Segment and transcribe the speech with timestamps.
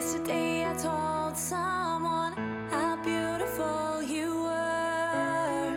[0.00, 2.32] Yesterday I told someone
[2.70, 5.76] how beautiful you were,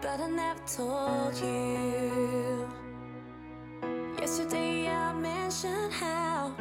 [0.00, 2.68] but I never told you.
[4.20, 6.52] Yesterday I mentioned how.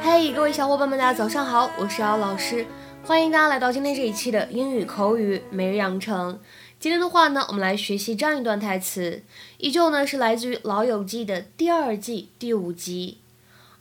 [0.00, 2.66] 嘿各位小伙伴们，大家早上好，我是姚老师，
[3.04, 6.40] 欢迎大家来到今天这一期的英语口语每日养成。
[6.80, 9.22] 今天的话呢，我们来学习这样一段台词，
[9.58, 13.18] 依旧呢是来自于《老友记》的第二季第五集。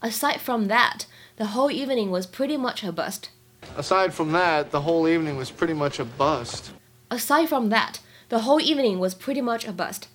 [0.02, 1.04] Aside from that,
[1.37, 3.31] the whole evening was pretty much a bust.
[3.77, 6.71] Aside from that, the whole evening was pretty much a bust.
[7.11, 10.09] Aside from that, the whole evening was pretty much a bust.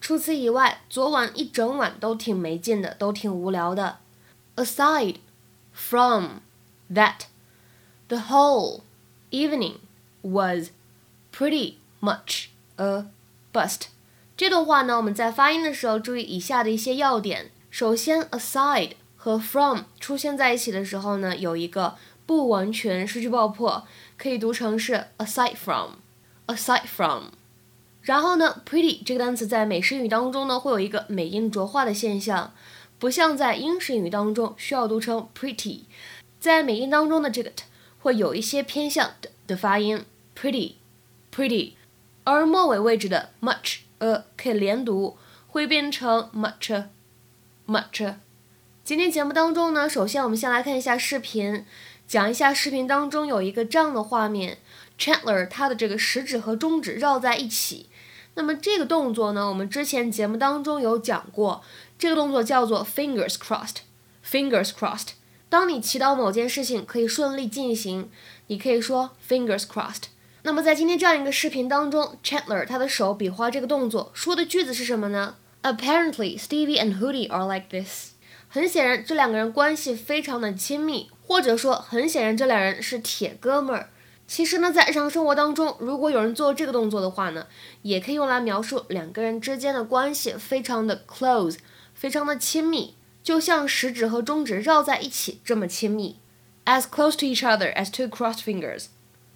[0.00, 3.98] 除此以外，昨晚一整晚都挺没劲的，都挺无聊的。
[4.56, 5.16] Aside
[5.72, 6.40] from
[6.92, 7.26] that,
[8.08, 8.82] the whole
[9.30, 9.78] evening
[10.22, 10.70] was
[11.32, 13.06] pretty much a
[13.52, 13.88] bust.
[14.36, 17.50] 这段话呢，我们在发音的时候注意以下的一些要点。
[17.70, 23.85] 首先，aside 和 from 出现在一起的时候呢，有一个不完全失去爆破，
[24.17, 27.25] 可以读成是 aside from，aside from。
[28.01, 32.53] 然后呢，pretty 这个单词在美式英语当中呢，会有一个美音浊化的现象，
[32.97, 35.81] 不像在英式英语当中需要读成 pretty，
[36.39, 37.65] 在美音当中的这个 t
[37.99, 40.05] 会有一些偏向的的发音
[40.39, 41.73] ，pretty，pretty，
[42.23, 45.17] 而末尾位置的 much a 可以连读，
[45.49, 48.13] 会变成 much，much。
[48.89, 51.63] 今天节目当中呢，首先我们先来看一下视频，
[52.07, 54.57] 讲一下视频当中有一个这样的画面
[54.97, 57.87] ，Chandler 他的这个食指和中指绕在一起。
[58.33, 61.61] 那么这个动作呢，我们之前节目当中有讲过，
[61.99, 63.81] 这个动作叫做 fingers crossed。
[64.27, 65.09] fingers crossed。
[65.49, 68.09] 当你祈祷某件事情可以顺利进行，
[68.47, 70.05] 你可以说 fingers crossed。
[70.41, 78.13] 那么在今天这样一个视频当中，Chandler 他的手比划这个动作，说的句子是什么呢？Apparently Stevie and Hoodie are like this。
[78.51, 83.91] 很显然，这两个人关系非常的亲密，或者说，很显然这两人是铁哥们儿。
[84.27, 87.45] 其实呢，在日常生活当中，如果有人做这个动作的话呢，
[87.83, 91.57] 也可以用来描述两个人之间的关系非常的 close，
[91.93, 96.17] 非常的亲密，就像食指和中指绕在一起这么亲密
[96.65, 98.85] ，as close to each other as two crossed fingers。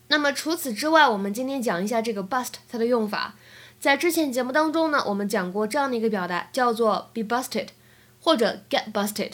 [0.07, 3.35] 那么除此之外，我们今天讲一下这个 bust 它的用法。
[3.79, 7.67] 在之前节目当中呢，我们讲过这样的一个表达，叫做 be busted。
[8.23, 9.33] 或者 get busted，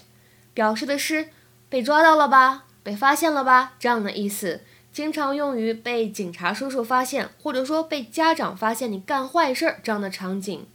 [0.55, 1.29] 表示的是
[1.69, 4.61] 被抓到了吧，被发现了吧这样的意思，
[4.91, 10.65] 经常用于被警察叔叔发现，或者说被家长发现你干坏事儿这样的场景。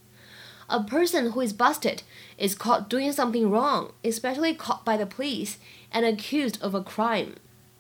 [0.69, 1.99] A person who is busted
[2.39, 5.55] is caught doing something wrong, especially caught by the police
[5.93, 7.35] and accused of a crime。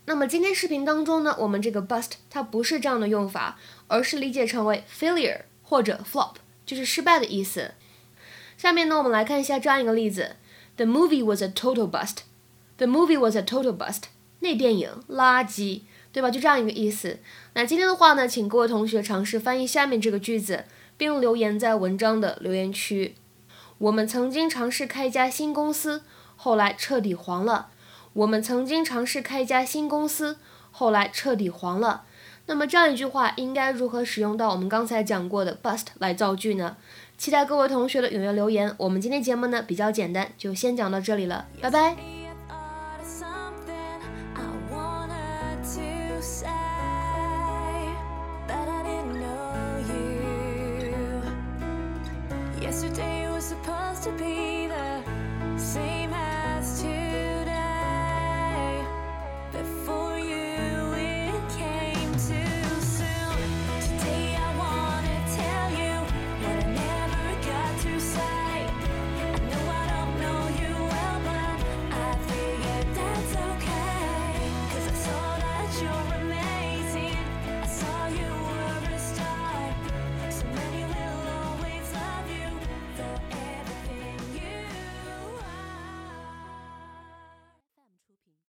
[0.06, 3.56] 那么今天视频当中呢，我们这个 bust 它不是这样的用法，
[3.87, 6.34] 而是理解成为 failure 或者 flop，
[6.67, 7.73] 就是失败的意思。
[8.65, 10.37] 下面呢，我们来看一下这样一个例子
[10.77, 12.21] ：The movie was a total bust.
[12.79, 14.05] The movie was a total bust.
[14.41, 16.31] 那电影垃圾，对吧？
[16.31, 17.19] 就这样一个意思。
[17.53, 20.65] 那今天的话呢，请各位同学尝试翻译下面这个句子，
[20.97, 23.15] 并留言在文章的留言区。
[23.77, 26.01] 我们曾经尝试开一家新公司，
[26.35, 27.69] 后来彻底黄了。
[28.15, 30.39] 我们曾经尝试开一家新公司，
[30.71, 32.05] 后来彻底黄了。
[32.47, 36.79] 那么这样一句话应该如何使用到我们刚才讲过的 bust 来造句呢？
[37.17, 38.75] 期待各位同学的踊跃留言。
[38.79, 41.97] 我们今天节目呢比较简单，就先讲到这里了，拜拜。
[53.45, 55.03] Supposed to be the
[55.59, 56.14] same